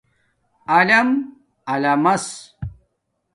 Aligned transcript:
الَم 0.69 1.09
اَلَمس 1.69 2.25